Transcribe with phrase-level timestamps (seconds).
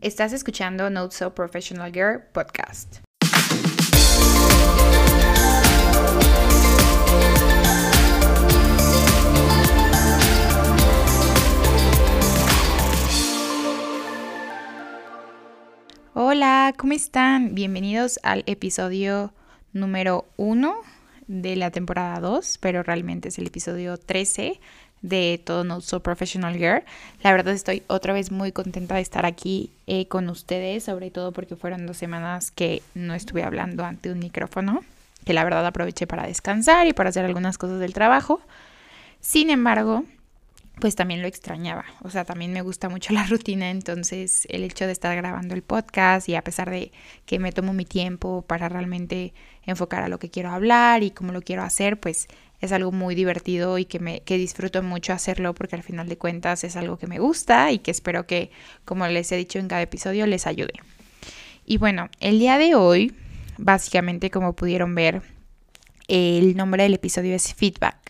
[0.00, 2.98] Estás escuchando Not So Professional Girl podcast.
[16.14, 17.56] Hola, ¿cómo están?
[17.56, 19.34] Bienvenidos al episodio
[19.72, 20.76] número 1
[21.26, 24.60] de la temporada 2, pero realmente es el episodio 13
[25.02, 26.82] de todo No So Professional Girl.
[27.22, 31.32] La verdad estoy otra vez muy contenta de estar aquí eh, con ustedes, sobre todo
[31.32, 34.84] porque fueron dos semanas que no estuve hablando ante un micrófono,
[35.24, 38.40] que la verdad aproveché para descansar y para hacer algunas cosas del trabajo.
[39.20, 40.04] Sin embargo,
[40.80, 41.84] pues también lo extrañaba.
[42.02, 45.62] O sea, también me gusta mucho la rutina, entonces el hecho de estar grabando el
[45.62, 46.92] podcast y a pesar de
[47.26, 49.32] que me tomo mi tiempo para realmente
[49.64, 52.28] enfocar a lo que quiero hablar y cómo lo quiero hacer, pues
[52.60, 56.18] es algo muy divertido y que, me, que disfruto mucho hacerlo porque al final de
[56.18, 58.50] cuentas es algo que me gusta y que espero que,
[58.84, 60.72] como les he dicho en cada episodio, les ayude.
[61.64, 63.14] Y bueno, el día de hoy,
[63.58, 65.22] básicamente como pudieron ver,
[66.08, 68.07] el nombre del episodio es feedback.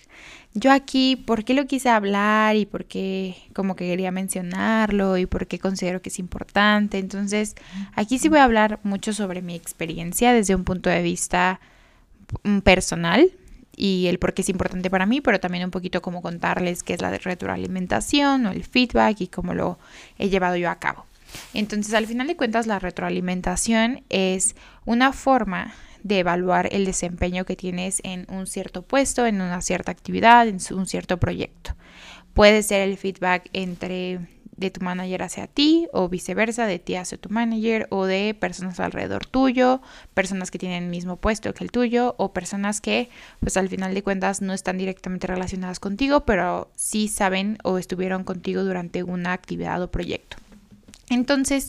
[0.55, 5.27] Yo aquí, ¿por qué lo quise hablar y por qué como que quería mencionarlo y
[5.27, 6.99] por qué considero que es importante?
[6.99, 7.55] Entonces,
[7.95, 11.61] aquí sí voy a hablar mucho sobre mi experiencia desde un punto de vista
[12.43, 13.31] mm, personal,
[13.79, 16.95] y el por qué es importante para mí, pero también un poquito como contarles qué
[16.95, 19.79] es la retroalimentación o el feedback y cómo lo
[20.19, 21.07] he llevado yo a cabo.
[21.55, 27.57] Entonces, al final de cuentas, la retroalimentación es una forma de evaluar el desempeño que
[27.57, 31.75] tienes en un cierto puesto, en una cierta actividad, en un cierto proyecto.
[32.35, 34.21] Puede ser el feedback entre
[34.59, 38.81] de tu manager hacia ti o viceversa, de ti hacia tu manager o de personas
[38.81, 39.81] alrededor tuyo,
[40.15, 43.09] personas que tienen el mismo puesto que el tuyo o personas que
[43.41, 48.25] pues al final de cuentas no están directamente relacionadas contigo, pero sí saben o estuvieron
[48.25, 50.37] contigo durante una actividad o proyecto.
[51.11, 51.69] Entonces,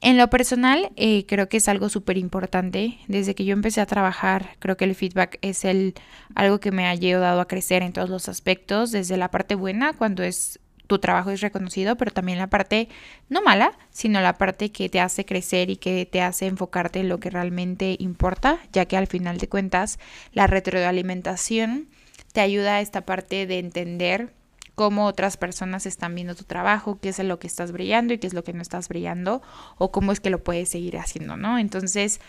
[0.00, 2.98] en lo personal, eh, creo que es algo súper importante.
[3.08, 5.94] Desde que yo empecé a trabajar, creo que el feedback es el,
[6.34, 9.94] algo que me ha ayudado a crecer en todos los aspectos, desde la parte buena,
[9.94, 12.88] cuando es tu trabajo es reconocido, pero también la parte
[13.28, 17.08] no mala, sino la parte que te hace crecer y que te hace enfocarte en
[17.08, 19.98] lo que realmente importa, ya que al final de cuentas
[20.32, 21.88] la retroalimentación
[22.32, 24.32] te ayuda a esta parte de entender
[24.76, 28.28] cómo otras personas están viendo tu trabajo, qué es lo que estás brillando y qué
[28.28, 29.42] es lo que no estás brillando
[29.78, 31.58] o cómo es que lo puedes seguir haciendo, ¿no?
[31.58, 32.20] Entonces,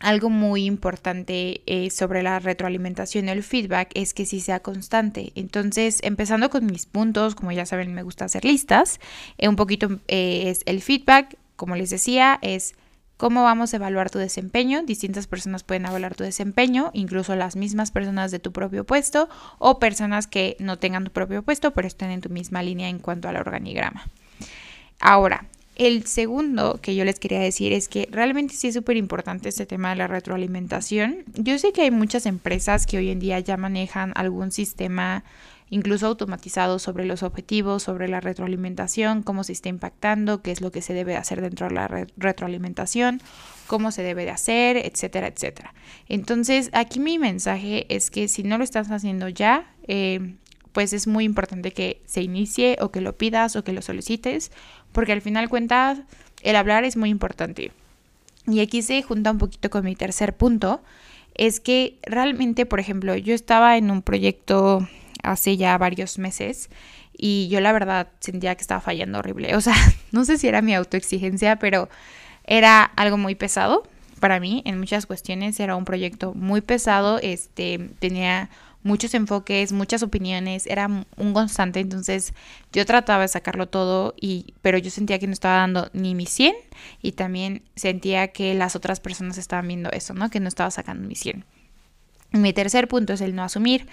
[0.00, 5.32] algo muy importante eh, sobre la retroalimentación y el feedback es que sí sea constante.
[5.34, 9.00] Entonces, empezando con mis puntos, como ya saben, me gusta hacer listas.
[9.38, 12.74] Eh, un poquito eh, es el feedback, como les decía, es
[13.16, 14.82] cómo vamos a evaluar tu desempeño.
[14.82, 19.28] Distintas personas pueden evaluar tu desempeño, incluso las mismas personas de tu propio puesto
[19.58, 22.98] o personas que no tengan tu propio puesto, pero estén en tu misma línea en
[22.98, 24.08] cuanto al organigrama.
[25.00, 25.46] Ahora,
[25.76, 29.66] el segundo que yo les quería decir es que realmente sí es súper importante este
[29.66, 31.24] tema de la retroalimentación.
[31.34, 35.22] Yo sé que hay muchas empresas que hoy en día ya manejan algún sistema
[35.68, 40.70] incluso automatizado sobre los objetivos, sobre la retroalimentación, cómo se está impactando, qué es lo
[40.70, 43.20] que se debe hacer dentro de la retroalimentación,
[43.66, 45.74] cómo se debe de hacer, etcétera, etcétera.
[46.08, 50.36] Entonces, aquí mi mensaje es que si no lo estás haciendo ya, eh,
[50.72, 54.52] pues es muy importante que se inicie o que lo pidas o que lo solicites,
[54.92, 56.00] porque al final cuentas
[56.42, 57.72] el hablar es muy importante.
[58.46, 60.82] Y aquí se junta un poquito con mi tercer punto,
[61.34, 64.86] es que realmente, por ejemplo, yo estaba en un proyecto
[65.26, 66.70] hace ya varios meses
[67.16, 69.56] y yo la verdad sentía que estaba fallando horrible.
[69.56, 69.74] O sea,
[70.12, 71.88] no sé si era mi autoexigencia, pero
[72.44, 73.82] era algo muy pesado
[74.20, 75.58] para mí en muchas cuestiones.
[75.60, 78.50] Era un proyecto muy pesado, este, tenía
[78.82, 82.34] muchos enfoques, muchas opiniones, era un constante, entonces
[82.72, 86.24] yo trataba de sacarlo todo, y, pero yo sentía que no estaba dando ni mi
[86.24, 86.54] 100
[87.02, 90.30] y también sentía que las otras personas estaban viendo eso, ¿no?
[90.30, 91.44] Que no estaba sacando mi 100.
[92.32, 93.86] Mi tercer punto es el no asumir,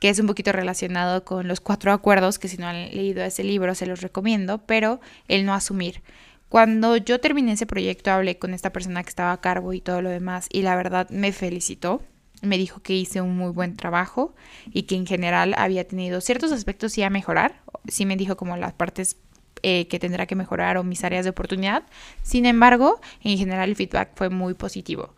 [0.00, 3.44] que es un poquito relacionado con los cuatro acuerdos, que si no han leído ese
[3.44, 6.02] libro se los recomiendo, pero el no asumir.
[6.48, 10.02] Cuando yo terminé ese proyecto hablé con esta persona que estaba a cargo y todo
[10.02, 12.02] lo demás y la verdad me felicitó
[12.42, 14.34] me dijo que hice un muy buen trabajo
[14.72, 17.60] y que en general había tenido ciertos aspectos sí a mejorar.
[17.88, 19.16] Sí me dijo como las partes
[19.62, 21.84] eh, que tendrá que mejorar o mis áreas de oportunidad.
[22.22, 25.14] Sin embargo, en general el feedback fue muy positivo.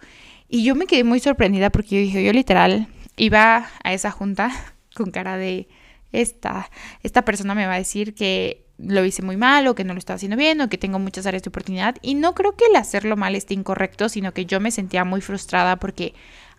[0.54, 4.50] Y yo me quedé muy sorprendida porque yo dije, yo literal iba a esa junta
[4.94, 5.66] con cara de
[6.12, 6.70] esta,
[7.02, 9.98] esta persona me va a decir que lo hice muy mal o que no lo
[9.98, 11.96] estaba haciendo bien o que tengo muchas áreas de oportunidad.
[12.02, 15.22] Y no creo que el hacerlo mal esté incorrecto, sino que yo me sentía muy
[15.22, 16.12] frustrada porque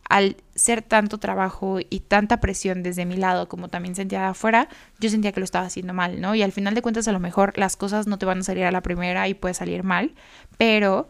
[0.09, 4.69] al ser tanto trabajo y tanta presión desde mi lado como también sentía de afuera,
[4.99, 6.33] yo sentía que lo estaba haciendo mal, ¿no?
[6.33, 8.63] Y al final de cuentas a lo mejor las cosas no te van a salir
[8.63, 10.15] a la primera y puede salir mal,
[10.57, 11.07] pero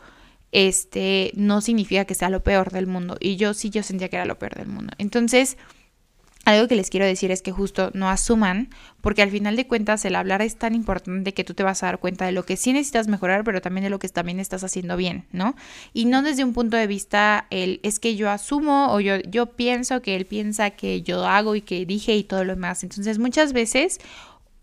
[0.53, 3.17] este no significa que sea lo peor del mundo.
[3.19, 4.93] Y yo sí, yo sentía que era lo peor del mundo.
[4.99, 5.57] Entonces,
[6.45, 8.69] algo que les quiero decir es que justo no asuman,
[9.01, 11.85] porque al final de cuentas el hablar es tan importante que tú te vas a
[11.87, 14.63] dar cuenta de lo que sí necesitas mejorar, pero también de lo que también estás
[14.63, 15.55] haciendo bien, ¿no?
[15.93, 19.47] Y no desde un punto de vista el es que yo asumo o yo, yo
[19.47, 22.83] pienso que él piensa que yo hago y que dije y todo lo demás.
[22.83, 23.99] Entonces muchas veces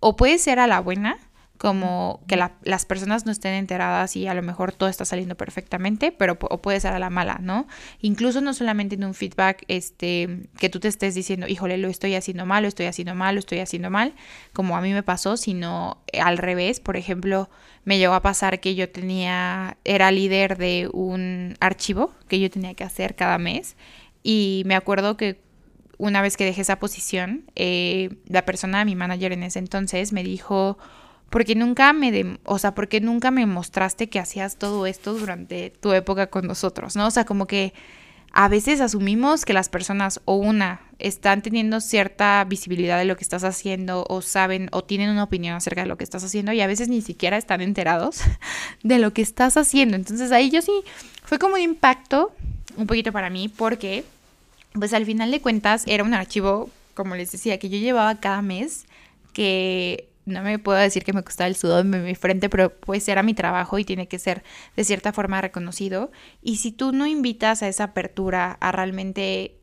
[0.00, 1.16] o puede ser a la buena,
[1.60, 6.10] como que las personas no estén enteradas y a lo mejor todo está saliendo perfectamente,
[6.10, 7.66] pero o puede ser a la mala, ¿no?
[8.00, 12.14] Incluso no solamente en un feedback este, que tú te estés diciendo, híjole, lo estoy
[12.14, 14.14] haciendo mal, lo estoy haciendo mal, lo estoy haciendo mal,
[14.54, 16.80] como a mí me pasó, sino al revés.
[16.80, 17.50] Por ejemplo,
[17.84, 22.72] me llegó a pasar que yo tenía, era líder de un archivo que yo tenía
[22.72, 23.76] que hacer cada mes
[24.22, 25.42] y me acuerdo que
[25.98, 30.22] una vez que dejé esa posición, eh, la persona, mi manager en ese entonces, me
[30.22, 30.78] dijo,
[31.30, 35.92] porque nunca me, o sea, porque nunca me mostraste que hacías todo esto durante tu
[35.92, 37.06] época con nosotros, ¿no?
[37.06, 37.72] O sea, como que
[38.32, 43.24] a veces asumimos que las personas o una están teniendo cierta visibilidad de lo que
[43.24, 46.60] estás haciendo o saben o tienen una opinión acerca de lo que estás haciendo y
[46.60, 48.20] a veces ni siquiera están enterados
[48.82, 49.96] de lo que estás haciendo.
[49.96, 50.72] Entonces ahí yo sí
[51.24, 52.32] fue como un impacto
[52.76, 54.04] un poquito para mí porque
[54.72, 58.42] pues al final de cuentas era un archivo, como les decía, que yo llevaba cada
[58.42, 58.86] mes
[59.32, 63.08] que no me puedo decir que me costaba el sudor en mi frente, pero pues
[63.08, 64.42] era mi trabajo y tiene que ser
[64.76, 66.10] de cierta forma reconocido.
[66.42, 69.60] Y si tú no invitas a esa apertura a realmente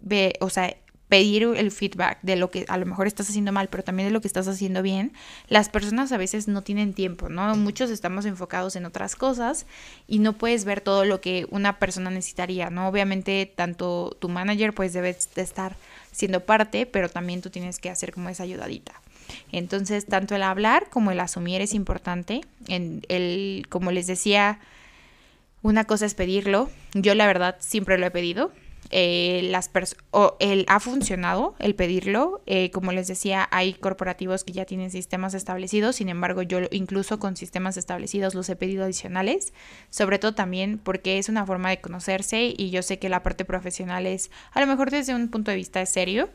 [0.00, 0.74] ve, o sea,
[1.08, 4.12] pedir el feedback de lo que a lo mejor estás haciendo mal, pero también de
[4.12, 5.12] lo que estás haciendo bien,
[5.48, 7.54] las personas a veces no tienen tiempo, ¿no?
[7.56, 9.66] Muchos estamos enfocados en otras cosas
[10.08, 12.88] y no puedes ver todo lo que una persona necesitaría, ¿no?
[12.88, 15.76] Obviamente tanto tu manager pues debe de estar
[16.10, 19.00] siendo parte, pero también tú tienes que hacer como esa ayudadita.
[19.52, 22.42] Entonces, tanto el hablar como el asumir es importante.
[22.68, 24.58] En el, como les decía,
[25.62, 26.70] una cosa es pedirlo.
[26.92, 28.52] Yo la verdad siempre lo he pedido.
[28.90, 29.70] Eh, las
[30.10, 32.42] o el ha funcionado el pedirlo.
[32.46, 37.18] Eh, como les decía, hay corporativos que ya tienen sistemas establecidos, sin embargo, yo incluso
[37.18, 39.52] con sistemas establecidos los he pedido adicionales,
[39.90, 43.44] sobre todo también porque es una forma de conocerse y yo sé que la parte
[43.44, 46.28] profesional es, a lo mejor desde un punto de vista serio,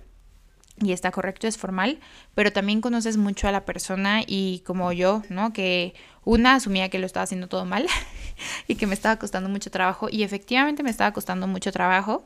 [0.81, 1.99] y está correcto, es formal,
[2.35, 5.53] pero también conoces mucho a la persona y como yo, ¿no?
[5.53, 5.93] Que
[6.23, 7.87] una asumía que lo estaba haciendo todo mal
[8.67, 12.25] y que me estaba costando mucho trabajo y efectivamente me estaba costando mucho trabajo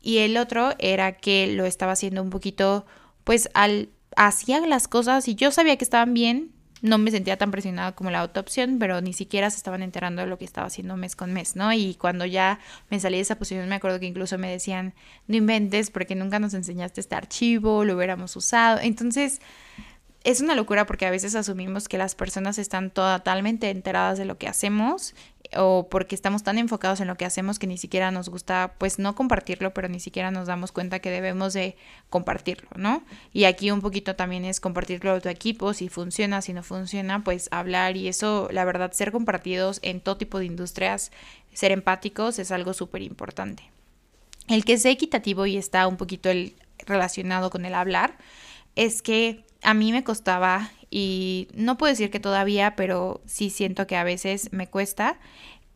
[0.00, 2.86] y el otro era que lo estaba haciendo un poquito,
[3.24, 6.52] pues al hacía las cosas y yo sabía que estaban bien,
[6.86, 10.22] no me sentía tan presionada como la otra opción, pero ni siquiera se estaban enterando
[10.22, 11.72] de lo que estaba haciendo mes con mes, ¿no?
[11.72, 12.60] Y cuando ya
[12.90, 14.94] me salí de esa posición, me acuerdo que incluso me decían,
[15.26, 18.78] no inventes porque nunca nos enseñaste este archivo, lo hubiéramos usado.
[18.80, 19.40] Entonces,
[20.26, 24.38] es una locura porque a veces asumimos que las personas están totalmente enteradas de lo
[24.38, 25.14] que hacemos
[25.56, 28.98] o porque estamos tan enfocados en lo que hacemos que ni siquiera nos gusta, pues
[28.98, 31.76] no compartirlo, pero ni siquiera nos damos cuenta que debemos de
[32.10, 33.04] compartirlo, ¿no?
[33.32, 37.22] Y aquí un poquito también es compartirlo a tu equipo, si funciona, si no funciona,
[37.22, 41.12] pues hablar y eso, la verdad, ser compartidos en todo tipo de industrias,
[41.52, 43.70] ser empáticos es algo súper importante.
[44.48, 48.18] El que sea equitativo y está un poquito el, relacionado con el hablar
[48.74, 53.86] es que a mí me costaba y no puedo decir que todavía, pero sí siento
[53.86, 55.18] que a veces me cuesta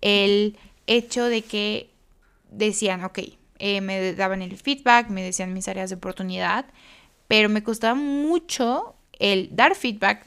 [0.01, 0.57] el
[0.87, 1.91] hecho de que
[2.51, 3.19] decían, ok,
[3.59, 6.67] eh, me daban el feedback, me decían mis áreas de oportunidad,
[7.29, 10.25] pero me costaba mucho el dar feedback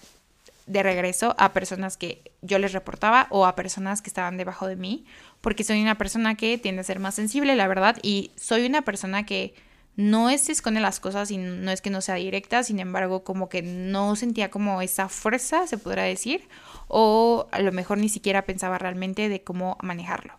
[0.68, 4.76] de regreso a personas que yo les reportaba o a personas que estaban debajo de
[4.76, 5.06] mí,
[5.42, 8.84] porque soy una persona que tiende a ser más sensible, la verdad, y soy una
[8.84, 9.54] persona que
[9.96, 13.24] no es que esconde las cosas y no es que no sea directa, sin embargo,
[13.24, 16.48] como que no sentía como esa fuerza, se podrá decir,
[16.88, 20.34] o a lo mejor ni siquiera pensaba realmente de cómo manejarlo.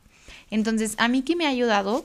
[0.51, 2.05] Entonces, a mí que me ha ayudado,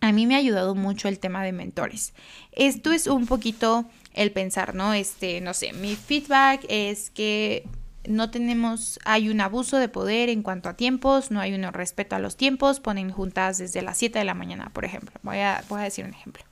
[0.00, 2.14] a mí me ha ayudado mucho el tema de mentores.
[2.52, 3.84] Esto es un poquito
[4.14, 4.94] el pensar, ¿no?
[4.94, 7.66] Este, no sé, mi feedback es que
[8.06, 12.16] no tenemos, hay un abuso de poder en cuanto a tiempos, no hay un respeto
[12.16, 15.12] a los tiempos, ponen juntas desde las 7 de la mañana, por ejemplo.
[15.22, 16.44] Voy a, voy a decir un ejemplo.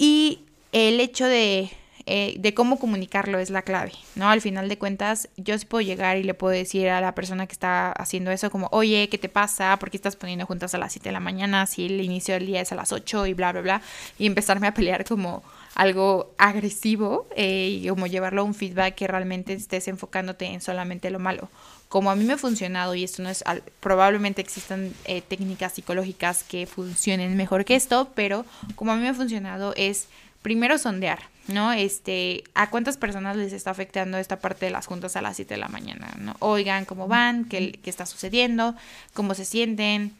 [0.00, 1.70] Y el hecho de,
[2.06, 4.30] eh, de cómo comunicarlo es la clave, ¿no?
[4.30, 7.46] Al final de cuentas, yo sí puedo llegar y le puedo decir a la persona
[7.46, 9.78] que está haciendo eso como, oye, ¿qué te pasa?
[9.78, 12.46] ¿Por qué estás poniendo juntas a las 7 de la mañana si el inicio del
[12.46, 13.82] día es a las 8 y bla, bla, bla?
[14.18, 15.42] Y empezarme a pelear como
[15.74, 21.10] algo agresivo eh, y como llevarlo a un feedback que realmente estés enfocándote en solamente
[21.10, 21.50] lo malo.
[21.90, 23.42] Como a mí me ha funcionado, y esto no es,
[23.80, 29.08] probablemente existan eh, técnicas psicológicas que funcionen mejor que esto, pero como a mí me
[29.08, 30.06] ha funcionado es
[30.40, 31.18] primero sondear,
[31.48, 31.72] ¿no?
[31.72, 35.54] Este, a cuántas personas les está afectando esta parte de las juntas a las 7
[35.54, 36.36] de la mañana, ¿no?
[36.38, 38.76] Oigan cómo van, qué, qué está sucediendo,
[39.12, 40.14] cómo se sienten,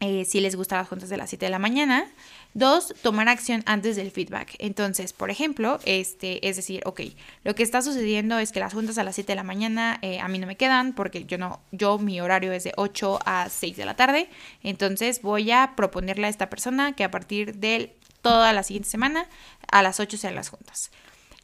[0.00, 2.04] eh, si les gustan las juntas de las 7 de la mañana.
[2.56, 4.54] Dos, tomar acción antes del feedback.
[4.58, 7.02] Entonces, por ejemplo, este, es decir, ok,
[7.44, 10.20] lo que está sucediendo es que las juntas a las 7 de la mañana eh,
[10.20, 13.50] a mí no me quedan porque yo no, yo mi horario es de 8 a
[13.50, 14.30] 6 de la tarde.
[14.62, 19.26] Entonces voy a proponerle a esta persona que a partir de toda la siguiente semana
[19.70, 20.90] a las 8 sean las juntas.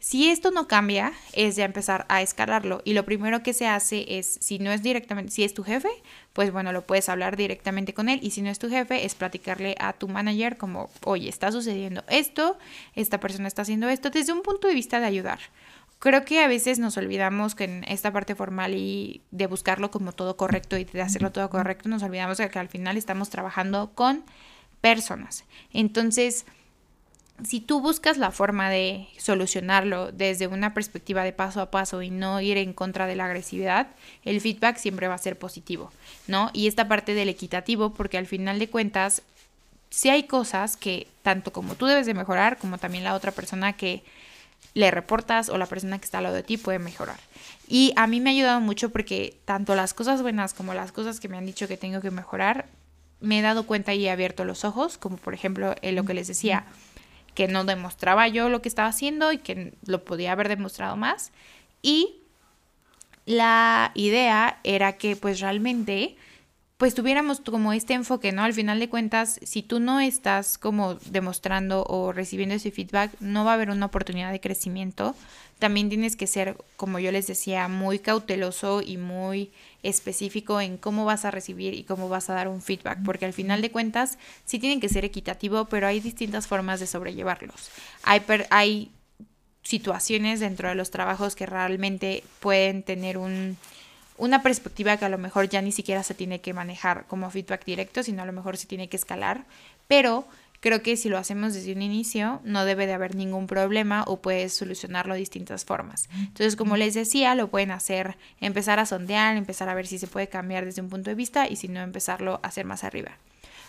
[0.03, 2.83] Si esto no cambia, es ya empezar a escalarlo.
[2.85, 5.91] Y lo primero que se hace es, si no es directamente, si es tu jefe,
[6.33, 8.19] pues bueno, lo puedes hablar directamente con él.
[8.21, 12.03] Y si no es tu jefe, es platicarle a tu manager como, oye, está sucediendo
[12.09, 12.59] esto,
[12.97, 15.39] esta persona está haciendo esto, desde un punto de vista de ayudar.
[16.01, 20.11] Creo que a veces nos olvidamos que en esta parte formal y de buscarlo como
[20.11, 23.93] todo correcto y de hacerlo todo correcto, nos olvidamos de que al final estamos trabajando
[23.95, 24.25] con
[24.81, 25.45] personas.
[25.73, 26.45] Entonces,
[27.45, 32.11] si tú buscas la forma de solucionarlo desde una perspectiva de paso a paso y
[32.11, 33.89] no ir en contra de la agresividad,
[34.25, 35.93] el feedback siempre va a ser positivo,
[36.27, 36.51] ¿no?
[36.53, 39.23] Y esta parte del equitativo, porque al final de cuentas,
[39.91, 43.75] si hay cosas que tanto como tú debes de mejorar, como también la otra persona
[43.75, 44.03] que
[44.75, 47.19] le reportas o la persona que está al lado de ti puede mejorar.
[47.69, 51.21] Y a mí me ha ayudado mucho porque tanto las cosas buenas como las cosas
[51.21, 52.67] que me han dicho que tengo que mejorar,
[53.21, 56.15] me he dado cuenta y he abierto los ojos, como por ejemplo en lo que
[56.15, 56.67] les decía
[57.35, 61.33] que no demostraba yo lo que estaba haciendo y que lo podía haber demostrado más.
[61.81, 62.17] Y
[63.27, 66.17] la idea era que pues realmente
[66.83, 68.43] pues tuviéramos como este enfoque, ¿no?
[68.43, 73.45] Al final de cuentas, si tú no estás como demostrando o recibiendo ese feedback, no
[73.45, 75.15] va a haber una oportunidad de crecimiento.
[75.61, 79.53] También tienes que ser, como yo les decía, muy cauteloso y muy
[79.85, 83.33] específico en cómo vas a recibir y cómo vas a dar un feedback, porque al
[83.33, 87.71] final de cuentas sí tienen que ser equitativo, pero hay distintas formas de sobrellevarlos.
[88.03, 88.91] Hay, hay
[89.63, 93.57] situaciones dentro de los trabajos que realmente pueden tener un
[94.17, 97.65] una perspectiva que a lo mejor ya ni siquiera se tiene que manejar como feedback
[97.65, 99.45] directo, sino a lo mejor se tiene que escalar,
[99.89, 100.27] pero
[100.61, 104.21] creo que si lo hacemos desde un inicio no debe de haber ningún problema o
[104.21, 106.09] puedes solucionarlo de distintas formas.
[106.15, 110.07] Entonces, como les decía, lo pueden hacer, empezar a sondear, empezar a ver si se
[110.07, 113.13] puede cambiar desde un punto de vista y si no, empezarlo a hacer más arriba.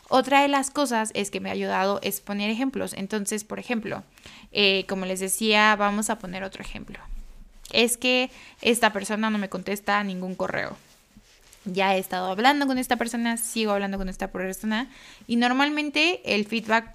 [0.10, 2.94] Otra de las cosas es que me ha ayudado es poner ejemplos.
[2.94, 4.04] Entonces, por ejemplo,
[4.52, 7.00] eh, como les decía, vamos a poner otro ejemplo
[7.72, 8.29] es que
[8.62, 10.75] esta persona no me contesta ningún correo.
[11.65, 14.89] Ya he estado hablando con esta persona, sigo hablando con esta persona
[15.27, 16.93] y normalmente el feedback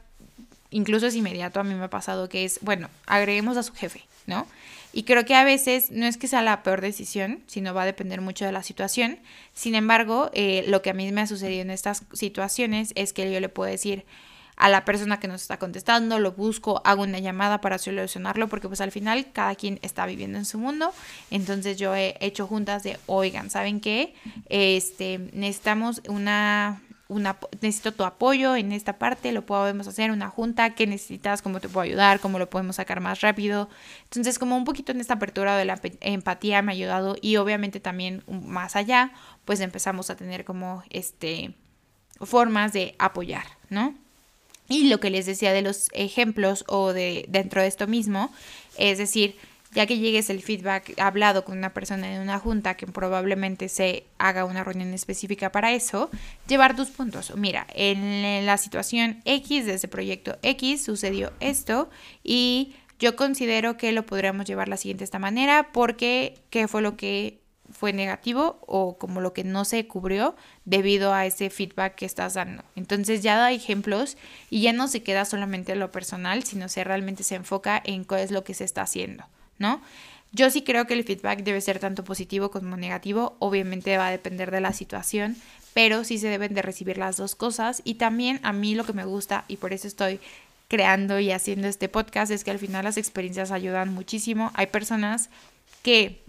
[0.71, 1.61] incluso es inmediato.
[1.61, 4.47] A mí me ha pasado que es, bueno, agreguemos a su jefe, ¿no?
[4.93, 7.87] Y creo que a veces no es que sea la peor decisión, sino va a
[7.87, 9.19] depender mucho de la situación.
[9.55, 13.31] Sin embargo, eh, lo que a mí me ha sucedido en estas situaciones es que
[13.31, 14.05] yo le puedo decir,
[14.59, 18.69] a la persona que nos está contestando, lo busco, hago una llamada para solucionarlo, porque
[18.69, 20.93] pues al final cada quien está viviendo en su mundo.
[21.31, 24.15] Entonces yo he hecho juntas de, oigan, ¿saben qué?
[24.49, 30.75] Este, necesitamos una una, necesito tu apoyo en esta parte, lo podemos hacer, una junta,
[30.75, 33.71] qué necesitas, cómo te puedo ayudar, cómo lo podemos sacar más rápido.
[34.05, 37.81] Entonces, como un poquito en esta apertura de la empatía me ha ayudado y obviamente
[37.81, 39.13] también más allá,
[39.47, 41.55] pues empezamos a tener como este
[42.21, 43.95] formas de apoyar, ¿no?
[44.69, 48.31] Y lo que les decía de los ejemplos o de dentro de esto mismo,
[48.77, 49.37] es decir,
[49.73, 54.05] ya que llegues el feedback hablado con una persona en una junta que probablemente se
[54.19, 56.11] haga una reunión específica para eso,
[56.47, 57.35] llevar tus puntos.
[57.37, 61.91] Mira, en la situación X de ese proyecto X sucedió esto
[62.23, 66.97] y yo considero que lo podríamos llevar la siguiente esta manera porque qué fue lo
[66.97, 67.39] que
[67.71, 70.35] fue negativo o como lo que no se cubrió
[70.65, 72.65] debido a ese feedback que estás dando.
[72.77, 74.17] Entonces ya da ejemplos
[74.51, 78.05] y ya no se queda solamente en lo personal, sino se realmente se enfoca en
[78.05, 79.25] qué es lo que se está haciendo,
[79.59, 79.83] ¿no?
[80.33, 84.11] Yo sí creo que el feedback debe ser tanto positivo como negativo, obviamente va a
[84.11, 85.37] depender de la situación,
[85.73, 88.93] pero sí se deben de recibir las dos cosas y también a mí lo que
[88.93, 90.21] me gusta y por eso estoy
[90.69, 94.51] creando y haciendo este podcast es que al final las experiencias ayudan muchísimo.
[94.55, 95.31] Hay personas
[95.83, 96.23] que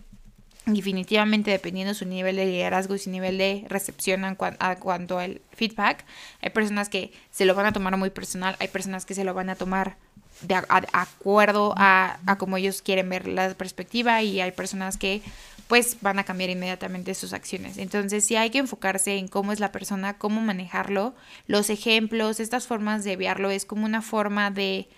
[0.66, 6.06] definitivamente dependiendo su nivel de liderazgo y su nivel de recepción en cuanto al feedback,
[6.42, 9.34] hay personas que se lo van a tomar muy personal, hay personas que se lo
[9.34, 9.98] van a tomar
[10.42, 15.22] de acuerdo a, a cómo ellos quieren ver la perspectiva y hay personas que
[15.68, 17.78] pues van a cambiar inmediatamente sus acciones.
[17.78, 21.14] Entonces sí hay que enfocarse en cómo es la persona, cómo manejarlo,
[21.46, 24.90] los ejemplos, estas formas de verlo es como una forma de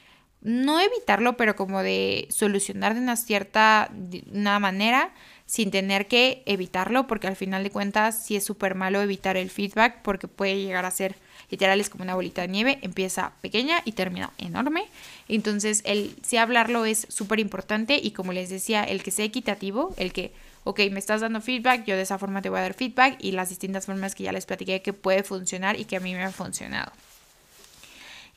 [0.41, 3.91] no evitarlo, pero como de solucionar de una cierta
[4.31, 5.13] una manera
[5.51, 9.49] sin tener que evitarlo, porque al final de cuentas sí es súper malo evitar el
[9.49, 11.17] feedback porque puede llegar a ser
[11.49, 14.85] literal es como una bolita de nieve, empieza pequeña y termina enorme.
[15.27, 19.93] Entonces el sí hablarlo es súper importante y como les decía, el que sea equitativo,
[19.97, 20.31] el que,
[20.63, 23.33] ok, me estás dando feedback, yo de esa forma te voy a dar feedback y
[23.33, 26.23] las distintas formas que ya les platiqué que puede funcionar y que a mí me
[26.23, 26.93] ha funcionado.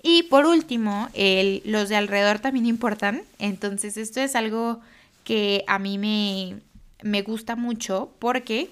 [0.02, 3.22] Y por último, el, los de alrededor también importan.
[3.38, 4.80] Entonces esto es algo
[5.22, 6.56] que a mí me,
[7.04, 8.70] me gusta mucho porque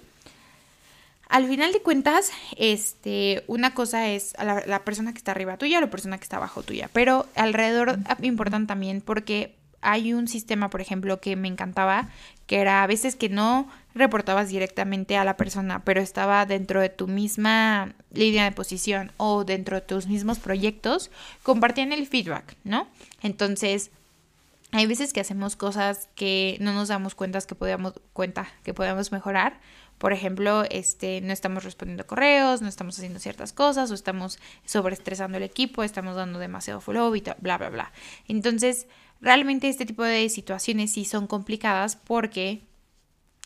[1.29, 5.91] al final de cuentas, este, una cosa es la, persona que está arriba tuya, la
[5.91, 11.21] persona que está abajo tuya, pero alrededor importan también porque hay un sistema, por ejemplo,
[11.21, 12.09] que me encantaba,
[12.47, 16.89] que era a veces que no reportabas directamente a la persona, pero estaba dentro de
[16.89, 21.11] tu misma línea de posición o dentro de tus mismos proyectos,
[21.43, 22.89] compartían el feedback, ¿no?
[23.23, 23.91] Entonces,
[24.73, 29.13] hay veces que hacemos cosas que no nos damos cuenta que podíamos, cuenta que podemos
[29.13, 29.61] mejorar.
[29.99, 35.37] Por ejemplo, este, no estamos respondiendo correos, no estamos haciendo ciertas cosas, o estamos sobreestresando
[35.37, 37.93] el equipo, estamos dando demasiado follow y bla, bla, bla.
[38.29, 38.87] Entonces,
[39.21, 42.63] realmente este tipo de situaciones sí son complicadas porque,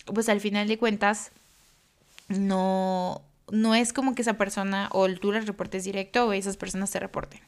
[0.06, 1.32] pues al final de cuentas,
[2.28, 6.90] no, no es como que esa persona o tú les reportes directo o esas personas
[6.92, 7.40] te reporten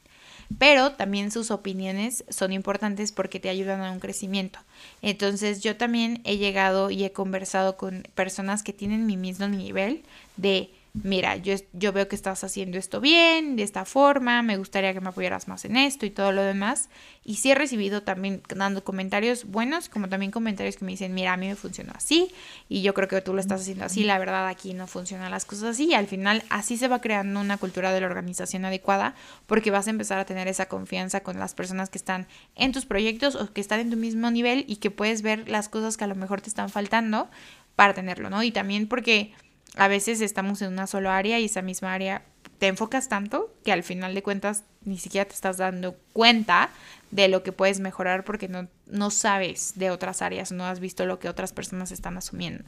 [0.57, 4.59] pero también sus opiniones son importantes porque te ayudan a un crecimiento.
[5.01, 10.01] Entonces yo también he llegado y he conversado con personas que tienen mi mismo nivel
[10.37, 14.93] de mira, yo, yo veo que estás haciendo esto bien, de esta forma, me gustaría
[14.93, 16.89] que me apoyaras más en esto y todo lo demás.
[17.23, 21.33] Y sí he recibido también dando comentarios buenos, como también comentarios que me dicen, mira,
[21.33, 22.31] a mí me funcionó así
[22.67, 25.45] y yo creo que tú lo estás haciendo así, la verdad aquí no funcionan las
[25.45, 25.87] cosas así.
[25.89, 29.15] Y al final así se va creando una cultura de la organización adecuada
[29.45, 32.85] porque vas a empezar a tener esa confianza con las personas que están en tus
[32.85, 36.05] proyectos o que están en tu mismo nivel y que puedes ver las cosas que
[36.05, 37.29] a lo mejor te están faltando
[37.75, 38.43] para tenerlo, ¿no?
[38.43, 39.33] Y también porque
[39.75, 42.23] a veces estamos en una sola área y esa misma área
[42.57, 46.69] te enfocas tanto que al final de cuentas ni siquiera te estás dando cuenta
[47.11, 51.05] de lo que puedes mejorar porque no, no sabes de otras áreas, no has visto
[51.05, 52.65] lo que otras personas están asumiendo.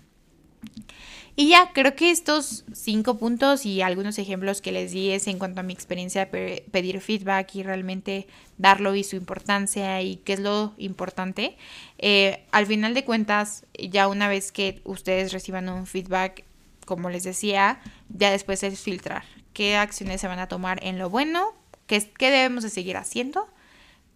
[1.36, 5.40] Y ya, creo que estos cinco puntos y algunos ejemplos que les di es en
[5.40, 10.34] cuanto a mi experiencia de pedir feedback y realmente darlo y su importancia y qué
[10.34, 11.58] es lo importante.
[11.98, 16.44] Eh, al final de cuentas, ya una vez que ustedes reciban un feedback,
[16.86, 21.10] como les decía, ya después es filtrar qué acciones se van a tomar en lo
[21.10, 21.54] bueno,
[21.88, 23.48] qué, qué debemos de seguir haciendo,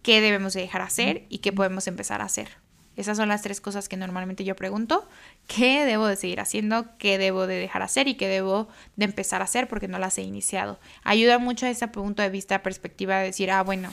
[0.02, 2.48] qué debemos de dejar hacer y qué podemos empezar a hacer.
[2.96, 5.06] Esas son las tres cosas que normalmente yo pregunto.
[5.46, 6.86] ¿Qué debo de seguir haciendo?
[6.96, 8.08] ¿Qué debo de dejar hacer?
[8.08, 10.80] ¿Y qué debo de empezar a hacer porque no las he iniciado?
[11.04, 13.92] Ayuda mucho a ese punto de vista, perspectiva de decir, ah, bueno,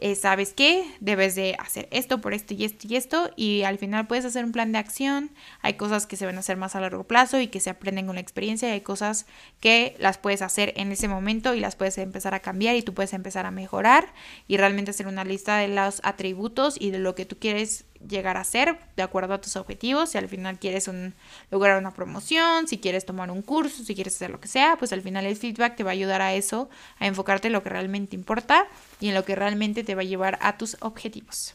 [0.00, 0.84] eh, ¿sabes qué?
[1.00, 4.44] Debes de hacer esto por esto y esto y esto y al final puedes hacer
[4.44, 5.30] un plan de acción.
[5.60, 8.06] Hay cosas que se van a hacer más a largo plazo y que se aprenden
[8.06, 9.26] con la experiencia hay cosas
[9.60, 12.94] que las puedes hacer en ese momento y las puedes empezar a cambiar y tú
[12.94, 14.12] puedes empezar a mejorar
[14.46, 18.36] y realmente hacer una lista de los atributos y de lo que tú quieres llegar
[18.36, 20.10] a ser de acuerdo a tus objetivos.
[20.10, 21.14] Si al final quieres un,
[21.50, 24.92] lograr una promoción, si quieres tomar un curso, si quieres hacer lo que sea, pues
[24.92, 27.70] al final el feedback te va a ayudar a eso, a enfocarte en lo que
[27.70, 28.66] realmente importa
[29.00, 31.54] y en lo que realmente te va a llevar a tus objetivos.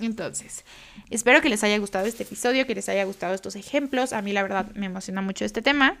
[0.00, 0.64] Entonces,
[1.10, 4.12] espero que les haya gustado este episodio, que les haya gustado estos ejemplos.
[4.12, 5.98] A mí la verdad me emociona mucho este tema.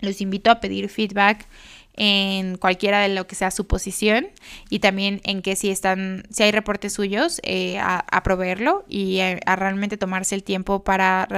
[0.00, 1.46] Los invito a pedir feedback
[1.94, 4.28] en cualquiera de lo que sea su posición
[4.70, 9.38] y también en que si están, si hay reportes suyos, eh, a, proveerlo y a,
[9.44, 11.28] a, realmente tomarse el tiempo para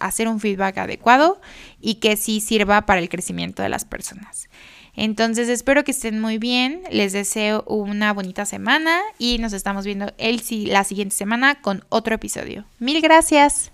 [0.00, 1.40] hacer un feedback adecuado
[1.80, 4.48] y que sí sirva para el crecimiento de las personas.
[4.94, 10.12] Entonces espero que estén muy bien, les deseo una bonita semana y nos estamos viendo
[10.18, 12.66] el, la siguiente semana con otro episodio.
[12.78, 13.71] Mil gracias.